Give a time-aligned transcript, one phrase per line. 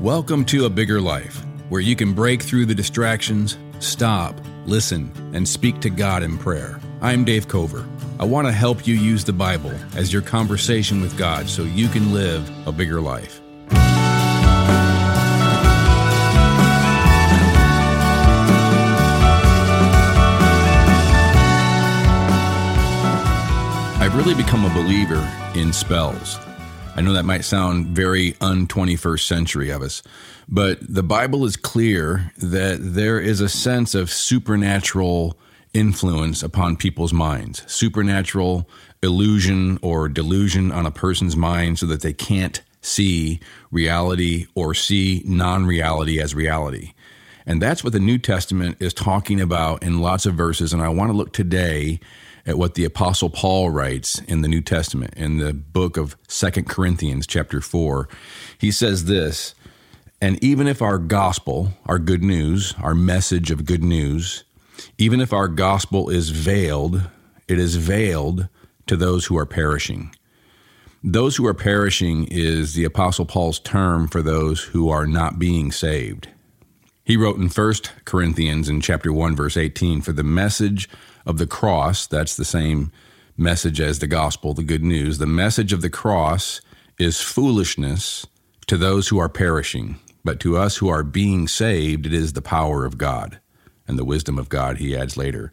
[0.00, 5.48] Welcome to A Bigger Life, where you can break through the distractions, stop, listen, and
[5.48, 6.78] speak to God in prayer.
[7.00, 7.88] I'm Dave Cover.
[8.20, 11.88] I want to help you use the Bible as your conversation with God so you
[11.88, 13.40] can live a bigger life.
[23.98, 26.38] I've really become a believer in spells.
[26.96, 30.02] I know that might sound very un 21st century of us,
[30.48, 35.38] but the Bible is clear that there is a sense of supernatural
[35.74, 38.66] influence upon people's minds, supernatural
[39.02, 43.40] illusion or delusion on a person's mind so that they can't see
[43.70, 46.94] reality or see non reality as reality.
[47.44, 50.72] And that's what the New Testament is talking about in lots of verses.
[50.72, 52.00] And I want to look today
[52.46, 56.68] at what the apostle Paul writes in the New Testament in the book of Second
[56.68, 58.08] Corinthians chapter 4.
[58.58, 59.54] He says this,
[60.20, 64.44] and even if our gospel, our good news, our message of good news,
[64.96, 67.02] even if our gospel is veiled,
[67.48, 68.48] it is veiled
[68.86, 70.14] to those who are perishing.
[71.02, 75.70] Those who are perishing is the apostle Paul's term for those who are not being
[75.70, 76.28] saved.
[77.04, 80.88] He wrote in 1 Corinthians in chapter 1 verse 18 for the message
[81.26, 82.92] of the cross, that's the same
[83.36, 85.18] message as the gospel, the good news.
[85.18, 86.60] The message of the cross
[86.98, 88.26] is foolishness
[88.66, 92.42] to those who are perishing, but to us who are being saved, it is the
[92.42, 93.40] power of God
[93.86, 95.52] and the wisdom of God, he adds later.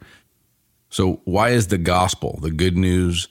[0.89, 3.27] So, why is the gospel, the good news,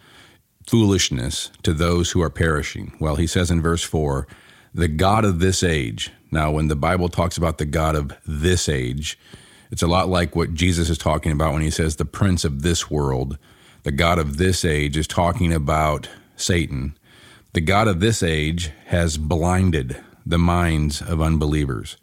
[0.66, 2.92] foolishness to those who are perishing?
[3.00, 4.26] Well, he says in verse 4
[4.74, 6.10] the God of this age.
[6.30, 9.18] Now, when the Bible talks about the God of this age,
[9.72, 12.60] it's a lot like what Jesus is talking about when he says the prince of
[12.60, 13.38] this world.
[13.84, 16.94] The God of this age is talking about Satan.
[17.54, 21.96] The God of this age has blinded the minds of unbelievers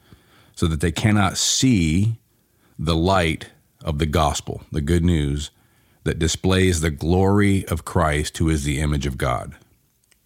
[0.56, 2.18] so that they cannot see
[2.80, 3.52] the light
[3.84, 5.52] of the gospel, the good news
[6.06, 9.56] that displays the glory of Christ, who is the image of God.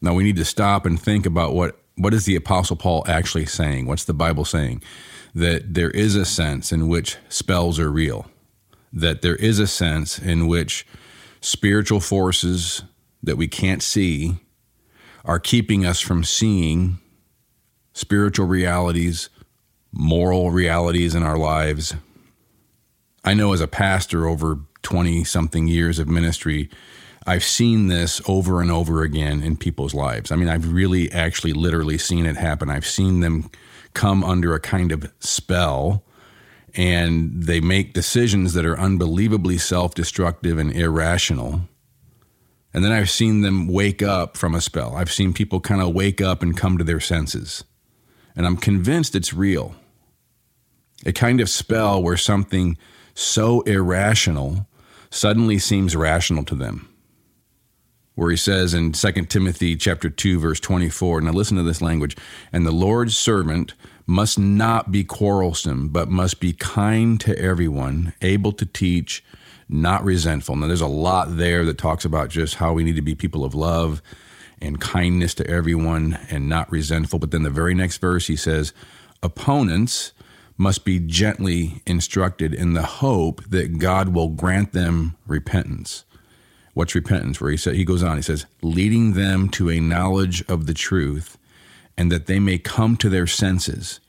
[0.02, 3.48] Now we need to stop and think about what, what is the Apostle Paul actually
[3.48, 3.86] saying?
[3.86, 4.82] What's the Bible saying?
[5.34, 8.28] That there is a sense in which spells are real,
[8.92, 10.86] that there is a sense in which
[11.42, 12.84] spiritual forces
[13.22, 14.36] that we can't see
[15.26, 17.00] are keeping us from seeing
[17.94, 19.30] spiritual realities,
[19.92, 21.96] moral realities in our lives.
[23.24, 26.70] I know as a pastor over 20 something years of ministry,
[27.26, 30.32] I've seen this over and over again in people's lives.
[30.32, 32.70] I mean, I've really actually literally seen it happen.
[32.70, 33.50] I've seen them
[33.94, 36.04] come under a kind of spell
[36.76, 41.62] and they make decisions that are unbelievably self destructive and irrational.
[42.74, 44.96] And then I've seen them wake up from a spell.
[44.96, 47.64] I've seen people kind of wake up and come to their senses.
[48.36, 49.76] And I'm convinced it's real.
[51.06, 52.78] A kind of spell where something
[53.14, 54.68] so irrational
[55.12, 56.93] suddenly seems rational to them.
[58.16, 62.16] Where he says in 2 Timothy chapter 2 verse 24, now listen to this language,
[62.52, 63.74] and the Lord's servant
[64.06, 69.24] must not be quarrelsome, but must be kind to everyone, able to teach,
[69.70, 70.56] not resentful.
[70.56, 73.46] Now, there's a lot there that talks about just how we need to be people
[73.46, 74.02] of love
[74.62, 77.20] and kindness to everyone and not resentful.
[77.20, 78.74] But then the very next verse, he says,
[79.22, 80.14] opponents
[80.58, 86.06] must be gently instructed in the hope that God will grant them repentance.
[86.74, 87.40] What's repentance?
[87.40, 90.74] Where he said he goes on, he says, leading them to a knowledge of the
[90.74, 91.38] truth
[91.98, 94.00] and that they may come to their senses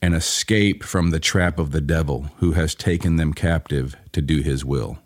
[0.00, 4.40] and escape from the trap of the devil who has taken them captive to do
[4.40, 4.98] his will.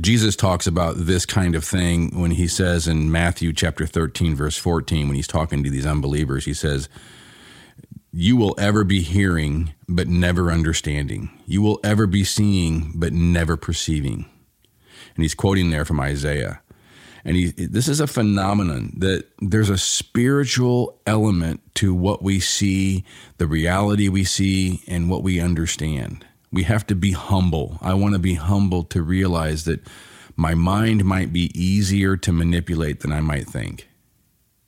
[0.00, 4.56] Jesus talks about this kind of thing when he says in Matthew chapter 13 verse
[4.56, 6.88] 14 when he's talking to these unbelievers he says
[8.12, 13.56] you will ever be hearing but never understanding you will ever be seeing but never
[13.58, 14.24] perceiving
[15.14, 16.60] and he's quoting there from Isaiah
[17.24, 23.04] and he, this is a phenomenon that there's a spiritual element to what we see,
[23.38, 26.24] the reality we see, and what we understand.
[26.50, 27.78] We have to be humble.
[27.80, 29.86] I want to be humble to realize that
[30.34, 33.88] my mind might be easier to manipulate than I might think.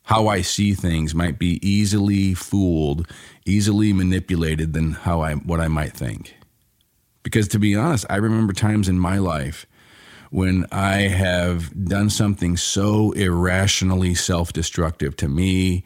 [0.05, 3.08] How I see things might be easily fooled,
[3.46, 6.34] easily manipulated than how I what I might think.
[7.23, 9.64] Because to be honest, I remember times in my life
[10.32, 15.84] when I have done something so irrationally self destructive to me,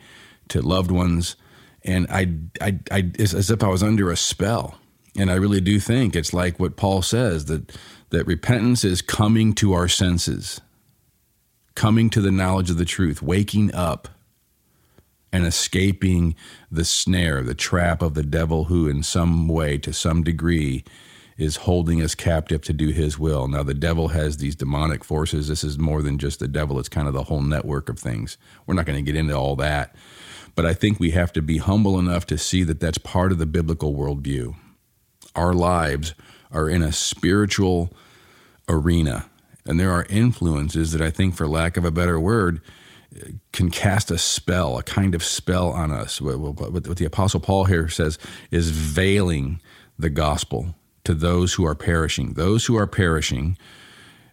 [0.48, 1.34] to loved ones,
[1.82, 4.78] and I, I, I, as if I was under a spell.
[5.18, 7.76] And I really do think it's like what Paul says that,
[8.10, 10.60] that repentance is coming to our senses,
[11.74, 14.06] coming to the knowledge of the truth, waking up
[15.32, 16.36] and escaping
[16.70, 20.84] the snare, the trap of the devil, who in some way, to some degree,
[21.36, 23.46] is holding us captive to do his will.
[23.46, 25.48] Now, the devil has these demonic forces.
[25.48, 28.38] This is more than just the devil, it's kind of the whole network of things.
[28.66, 29.94] We're not going to get into all that.
[30.54, 33.38] But I think we have to be humble enough to see that that's part of
[33.38, 34.54] the biblical worldview.
[35.34, 36.14] Our lives
[36.50, 37.92] are in a spiritual
[38.66, 39.28] arena,
[39.66, 42.62] and there are influences that I think, for lack of a better word,
[43.52, 46.20] can cast a spell, a kind of spell on us.
[46.22, 48.18] What, the Apostle Paul here says
[48.50, 49.60] is veiling
[49.98, 50.74] the gospel
[51.06, 52.34] to those who are perishing.
[52.34, 53.56] Those who are perishing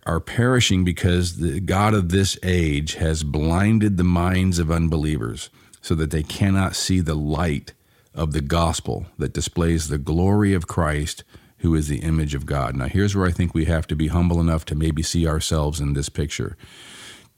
[0.05, 5.93] are perishing because the God of this age has blinded the minds of unbelievers so
[5.95, 7.73] that they cannot see the light
[8.15, 11.23] of the gospel that displays the glory of Christ,
[11.59, 12.75] who is the image of God.
[12.75, 15.79] Now, here's where I think we have to be humble enough to maybe see ourselves
[15.79, 16.57] in this picture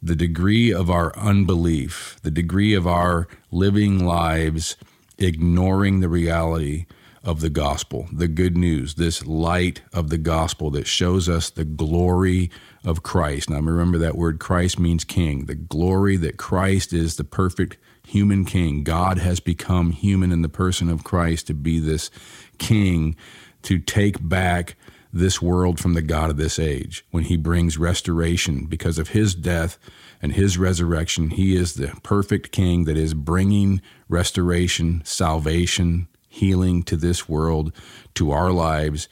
[0.01, 4.77] the degree of our unbelief, the degree of our living lives
[5.17, 6.85] ignoring the reality
[7.25, 11.65] of the gospel, the good news, this light of the gospel that shows us the
[11.65, 12.51] glory
[12.85, 13.49] of Christ.
[13.49, 18.45] Now, remember that word Christ means king, the glory that Christ is the perfect human
[18.45, 18.83] king.
[18.83, 22.11] God has become human in the person of Christ to be this
[22.59, 23.15] king,
[23.63, 24.75] to take back
[25.11, 27.03] this world from the God of this age.
[27.09, 29.79] When he brings restoration because of his death
[30.21, 36.97] and his resurrection, he is the perfect king that is bringing restoration, salvation, healing to
[36.97, 37.71] this world,
[38.13, 39.07] to our lives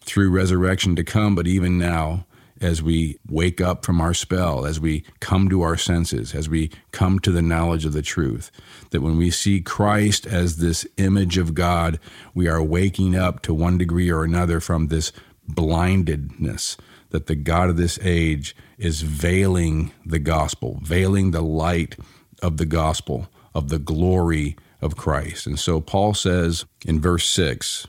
[0.00, 2.26] through resurrection to come, but even now
[2.60, 6.70] as we wake up from our spell, as we come to our senses, as we
[6.92, 8.52] come to the knowledge of the truth,
[8.90, 11.98] that when we see Christ as this image of God,
[12.34, 15.10] we are waking up to one degree or another from this
[15.48, 16.76] blindedness
[17.10, 21.96] that the God of this age is veiling the gospel, veiling the light
[22.42, 25.46] of the gospel, of the glory of Christ.
[25.46, 27.86] And so Paul says in verse 6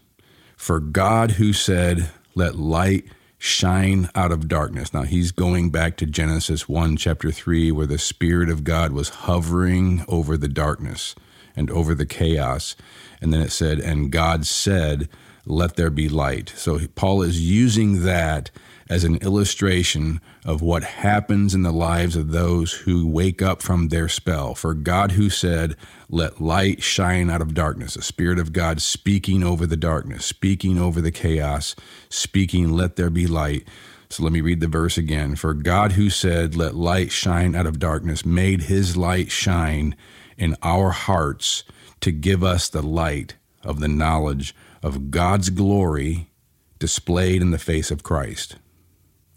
[0.56, 3.06] For God who said, Let light
[3.38, 4.94] shine out of darkness.
[4.94, 9.10] Now he's going back to Genesis 1, chapter 3, where the Spirit of God was
[9.10, 11.14] hovering over the darkness
[11.56, 12.76] and over the chaos.
[13.22, 15.10] And then it said, And God said,
[15.46, 16.54] Let there be light.
[16.56, 18.50] So Paul is using that
[18.90, 23.90] as an illustration of what happens in the lives of those who wake up from
[23.90, 24.56] their spell.
[24.56, 25.76] For God, who said,
[26.10, 30.80] Let light shine out of darkness, the Spirit of God speaking over the darkness, speaking
[30.80, 31.76] over the chaos,
[32.10, 33.68] speaking, Let there be light.
[34.10, 35.36] So let me read the verse again.
[35.36, 39.96] For God, who said, Let light shine out of darkness, made his light shine
[40.38, 41.64] in our hearts
[42.02, 44.54] to give us the light of the knowledge
[44.84, 46.30] of God's glory
[46.78, 48.58] displayed in the face of Christ.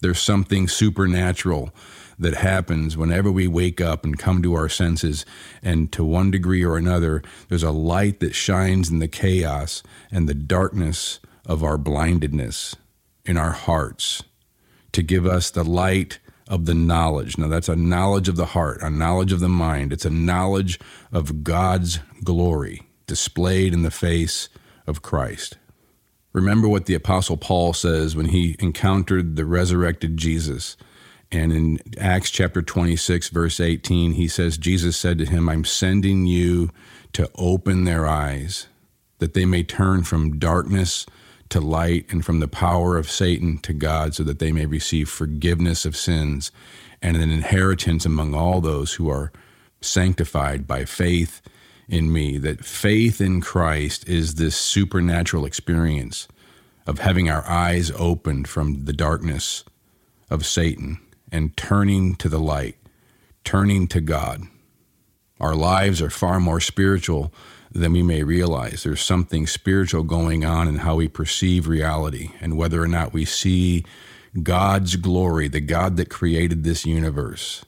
[0.00, 1.70] There's something supernatural
[2.18, 5.24] that happens whenever we wake up and come to our senses.
[5.62, 10.28] And to one degree or another, there's a light that shines in the chaos and
[10.28, 12.74] the darkness of our blindedness
[13.24, 14.22] in our hearts
[14.92, 16.18] to give us the light
[16.48, 17.36] of the knowledge.
[17.36, 19.92] Now, that's a knowledge of the heart, a knowledge of the mind.
[19.92, 20.78] It's a knowledge
[21.12, 24.48] of God's glory displayed in the face
[24.86, 25.58] of Christ.
[26.32, 30.76] Remember what the Apostle Paul says when he encountered the resurrected Jesus.
[31.32, 36.26] And in Acts chapter 26, verse 18, he says, Jesus said to him, I'm sending
[36.26, 36.70] you
[37.14, 38.68] to open their eyes,
[39.18, 41.06] that they may turn from darkness
[41.48, 45.08] to light and from the power of Satan to God, so that they may receive
[45.08, 46.52] forgiveness of sins
[47.00, 49.32] and an inheritance among all those who are
[49.80, 51.40] sanctified by faith
[51.88, 56.26] in me, that faith in Christ is this supernatural experience
[56.86, 59.64] of having our eyes opened from the darkness
[60.30, 61.00] of Satan
[61.30, 62.76] and turning to the light,
[63.44, 64.42] turning to God.
[65.40, 67.32] Our lives are far more spiritual
[67.70, 68.82] than we may realize.
[68.82, 73.24] There's something spiritual going on in how we perceive reality and whether or not we
[73.24, 73.84] see
[74.42, 77.64] God's glory, the God that created this universe,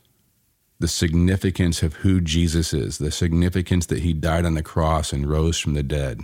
[0.81, 5.29] the significance of who Jesus is, the significance that he died on the cross and
[5.29, 6.21] rose from the dead,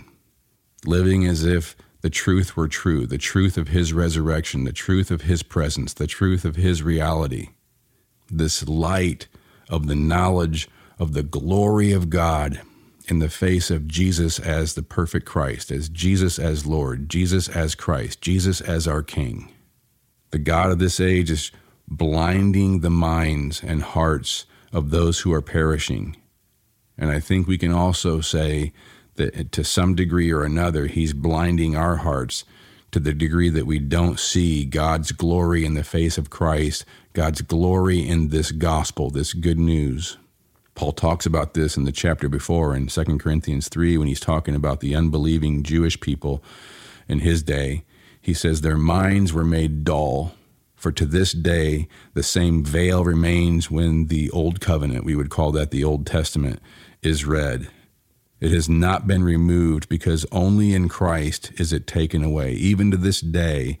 [0.85, 5.23] living as if the truth were true, the truth of his resurrection, the truth of
[5.23, 7.49] his presence, the truth of his reality,
[8.29, 9.27] this light
[9.69, 10.69] of the knowledge
[10.99, 12.61] of the glory of God
[13.07, 17.75] in the face of Jesus as the perfect Christ, as Jesus as Lord, Jesus as
[17.75, 19.51] Christ, Jesus as our King.
[20.31, 21.51] The God of this age is
[21.87, 26.17] blinding the minds and hearts of those who are perishing.
[26.97, 28.73] And I think we can also say
[29.15, 32.43] that to some degree or another, He's blinding our hearts
[32.91, 37.41] to the degree that we don't see God's glory in the face of Christ, God's
[37.41, 40.17] glory in this gospel, this good news.
[40.75, 44.55] Paul talks about this in the chapter before in 2 Corinthians 3 when he's talking
[44.55, 46.43] about the unbelieving Jewish people
[47.07, 47.83] in his day.
[48.21, 50.33] He says, Their minds were made dull,
[50.85, 55.51] for to this day the same veil remains when the Old Covenant, we would call
[55.53, 56.59] that the Old Testament,
[57.01, 57.69] is read.
[58.39, 62.51] It has not been removed because only in Christ is it taken away.
[62.51, 63.79] Even to this day,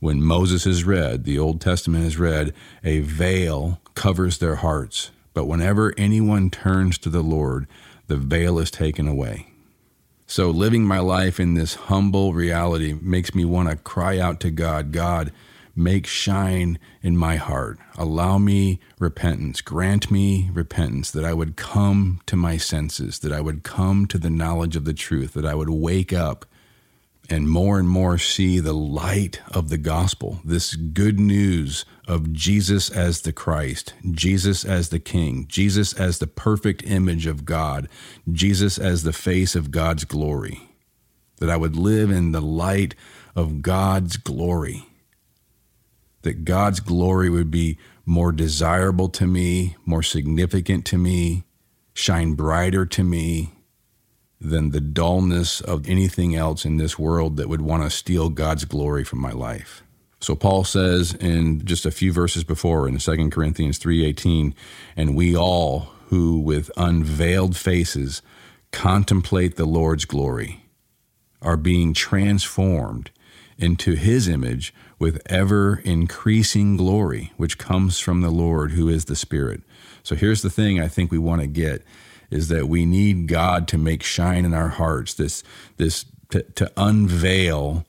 [0.00, 5.10] when Moses is read, the Old Testament is read, a veil covers their hearts.
[5.34, 7.66] But whenever anyone turns to the Lord,
[8.06, 9.48] the veil is taken away.
[10.26, 14.50] So, living my life in this humble reality makes me want to cry out to
[14.50, 15.32] God God,
[15.76, 17.78] make shine in my heart.
[17.96, 19.60] Allow me repentance.
[19.60, 24.18] Grant me repentance that I would come to my senses, that I would come to
[24.18, 26.46] the knowledge of the truth, that I would wake up
[27.28, 32.88] and more and more see the light of the gospel, this good news of Jesus
[32.90, 37.88] as the Christ, Jesus as the King, Jesus as the perfect image of God,
[38.30, 40.62] Jesus as the face of God's glory.
[41.38, 42.94] That I would live in the light
[43.34, 44.86] of God's glory.
[46.26, 51.44] That God's glory would be more desirable to me, more significant to me,
[51.94, 53.52] shine brighter to me,
[54.40, 58.64] than the dullness of anything else in this world that would want to steal God's
[58.64, 59.84] glory from my life.
[60.18, 64.52] So Paul says in just a few verses before in 2 Corinthians 3:18,
[64.96, 68.20] and we all who with unveiled faces
[68.72, 70.64] contemplate the Lord's glory
[71.40, 73.12] are being transformed
[73.58, 79.16] into his image with ever increasing glory which comes from the Lord who is the
[79.16, 79.62] Spirit.
[80.02, 81.82] So here's the thing I think we want to get
[82.30, 85.42] is that we need God to make shine in our hearts, this,
[85.76, 87.84] this to, to unveil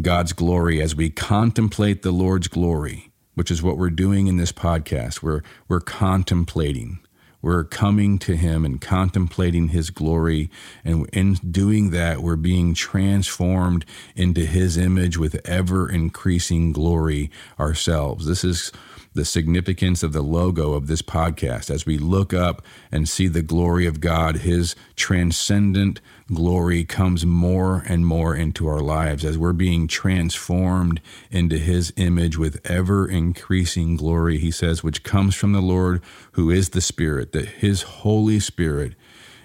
[0.00, 4.52] God's glory as we contemplate the Lord's glory, which is what we're doing in this
[4.52, 5.22] podcast.
[5.22, 7.00] We're, we're contemplating.
[7.42, 10.50] We're coming to Him and contemplating His glory.
[10.84, 18.26] And in doing that, we're being transformed into His image with ever increasing glory ourselves.
[18.26, 18.72] This is
[19.12, 23.42] the significance of the logo of this podcast as we look up and see the
[23.42, 26.00] glory of God, His transcendent
[26.32, 32.38] glory comes more and more into our lives as we're being transformed into His image
[32.38, 37.32] with ever increasing glory, He says, which comes from the Lord who is the Spirit,
[37.32, 38.94] that His Holy Spirit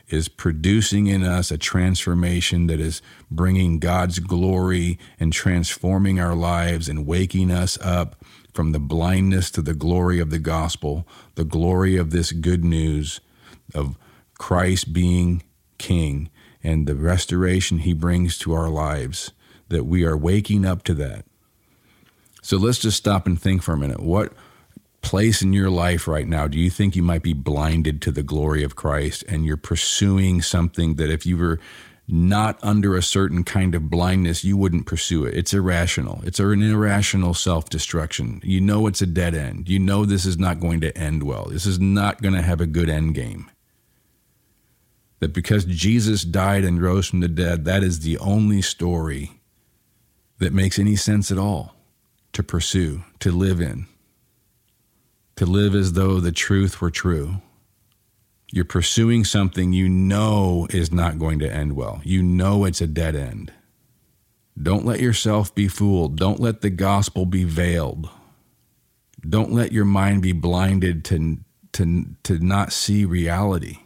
[0.08, 3.02] is producing in us a transformation that is
[3.32, 8.24] bringing God's glory and transforming our lives and waking us up
[8.54, 13.20] from the blindness to the glory of the gospel, the glory of this good news
[13.74, 13.98] of
[14.38, 15.44] Christ being
[15.78, 16.30] King
[16.66, 19.32] and the restoration he brings to our lives,
[19.70, 21.26] that we are waking up to that.
[22.42, 24.02] So let's just stop and think for a minute.
[24.02, 24.34] What
[25.02, 28.24] place in your life right now do you think you might be blinded to the
[28.24, 31.60] glory of Christ and you're pursuing something that if you were
[32.08, 35.36] not under a certain kind of blindness, you wouldn't pursue it.
[35.36, 36.22] It's irrational.
[36.24, 38.42] It's an irrational self destruction.
[38.44, 39.70] You know it's a dead end.
[39.70, 41.46] You know this is not going to end well.
[41.46, 43.50] This is not going to have a good end game.
[45.20, 49.40] That because Jesus died and rose from the dead, that is the only story
[50.40, 51.76] that makes any sense at all
[52.34, 53.88] to pursue, to live in,
[55.38, 57.42] to live as though the truth were true
[58.56, 62.02] you're pursuing something you know is not going to end well.
[62.06, 63.52] You know it's a dead end.
[64.62, 66.16] Don't let yourself be fooled.
[66.16, 68.10] Don't let the gospel be veiled.
[69.28, 71.40] Don't let your mind be blinded to,
[71.74, 73.80] to, to not see reality.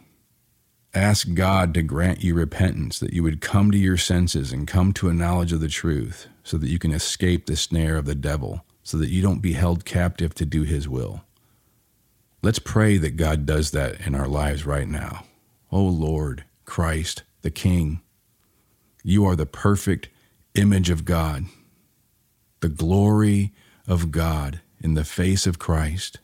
[0.92, 4.92] Ask God to grant you repentance, that you would come to your senses and come
[4.94, 8.14] to a knowledge of the truth, so that you can escape the snare of the
[8.16, 11.22] devil, so that you don't be held captive to do his will.
[12.42, 15.24] Let's pray that God does that in our lives right now.
[15.70, 18.00] Oh Lord, Christ, the King,
[19.04, 20.08] you are the perfect
[20.56, 21.44] image of God,
[22.58, 23.52] the glory
[23.86, 26.18] of God in the face of Christ,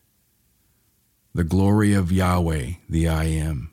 [1.32, 3.70] the glory of Yahweh, the I am.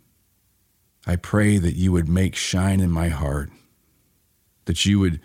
[1.06, 3.50] I pray that you would make shine in my heart,
[4.66, 5.20] that you would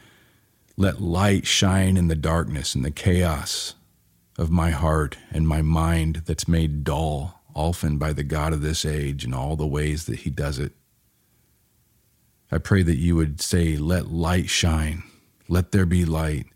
[0.76, 3.74] let light shine in the darkness and the chaos
[4.36, 8.84] of my heart and my mind that's made dull often by the God of this
[8.84, 10.72] age and all the ways that he does it.
[12.50, 15.02] I pray that you would say, Let light shine,
[15.48, 16.46] let there be light.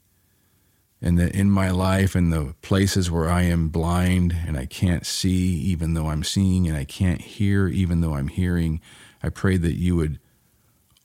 [1.04, 5.04] And that in my life and the places where I am blind and I can't
[5.04, 8.80] see even though I'm seeing and I can't hear even though I'm hearing,
[9.22, 10.18] I pray that you would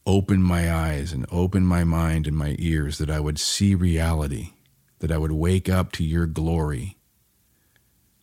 [0.05, 4.51] open my eyes and open my mind and my ears that I would see reality
[4.99, 6.97] that I would wake up to your glory,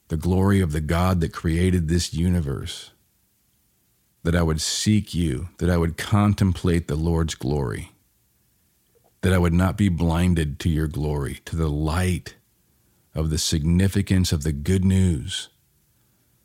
[0.09, 2.91] the glory of the God that created this universe,
[4.23, 7.93] that I would seek you, that I would contemplate the Lord's glory,
[9.21, 12.35] that I would not be blinded to your glory, to the light
[13.15, 15.49] of the significance of the good news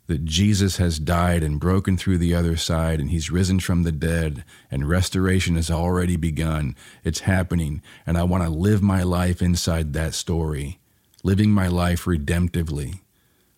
[0.09, 3.91] that Jesus has died and broken through the other side and he's risen from the
[3.91, 6.75] dead and restoration has already begun.
[7.03, 7.83] It's happening.
[8.07, 10.79] And I want to live my life inside that story,
[11.23, 13.01] living my life redemptively,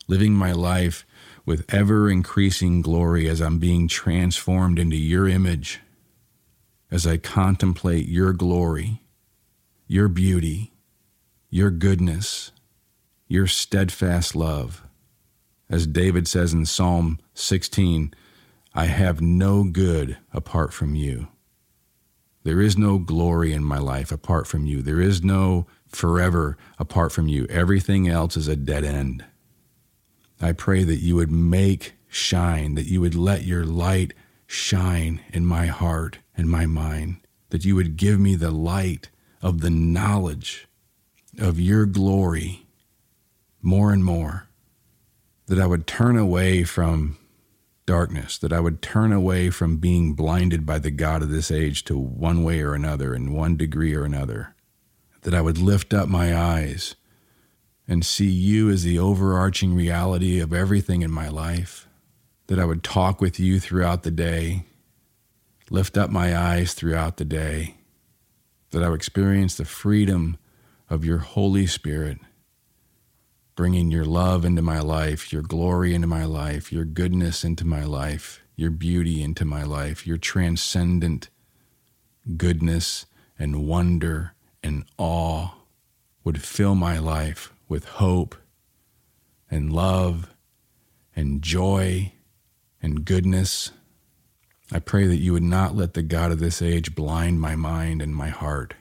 [0.10, 1.05] living my life
[1.46, 5.79] with ever increasing glory as I'm being transformed into your image,
[6.91, 9.03] as I contemplate your glory,
[9.88, 10.74] your beauty,
[11.50, 12.51] your goodness,
[13.29, 14.86] your steadfast love.
[15.72, 18.13] As David says in Psalm 16,
[18.74, 21.30] I have no good apart from you.
[22.44, 24.82] There is no glory in my life apart from you.
[24.82, 27.48] There is no forever apart from you.
[27.50, 29.24] Everything else is a dead end.
[30.42, 34.13] I pray that you would make shine, that you would let your light
[34.48, 39.10] shine in my heart and my mind, that you would give me the light
[39.42, 40.68] of the knowledge
[41.40, 42.68] of your glory
[43.62, 44.50] more and more
[45.51, 47.17] that I would turn away from
[47.86, 51.84] darkness, that I would turn away from being blinded by the God of this age
[51.84, 54.55] to one way or another, in one degree or another,
[55.24, 56.96] that I would lift up my eyes
[57.86, 61.86] and see you as the overarching reality of everything in my life,
[62.48, 64.63] that I would talk with you throughout the day,
[65.70, 67.75] lift up my eyes throughout the day,
[68.70, 70.38] that I would experience the freedom
[70.89, 72.20] of your Holy Spirit
[73.62, 77.84] bringing your love into my life, your glory into my life, your goodness into my
[77.84, 81.30] life, your beauty into my life, your transcendent
[82.38, 83.06] goodness
[83.38, 85.50] and wonder and awe
[86.24, 88.36] would fill my life with hope
[89.51, 90.34] and love
[91.15, 92.12] and joy
[92.82, 93.72] and goodness.
[94.72, 98.01] I pray that you would not let the God of this age blind my mind
[98.01, 98.74] and my heart.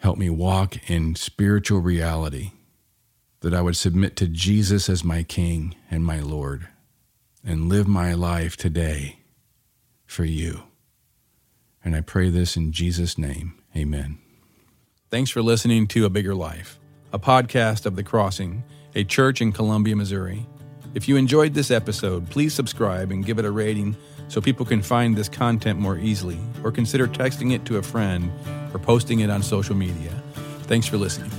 [0.00, 2.50] Help me walk in spiritual reality
[3.40, 6.68] that I would submit to Jesus as my King and my Lord
[7.44, 9.20] and live my life today
[10.04, 10.64] for you.
[11.82, 13.54] And I pray this in Jesus' name.
[13.74, 14.18] Amen.
[15.10, 16.78] Thanks for listening to A Bigger Life,
[17.12, 18.62] a podcast of The Crossing,
[18.94, 20.46] a church in Columbia, Missouri.
[20.94, 23.96] If you enjoyed this episode, please subscribe and give it a rating
[24.28, 28.30] so people can find this content more easily, or consider texting it to a friend
[28.72, 30.10] or posting it on social media.
[30.64, 31.30] Thanks for listening.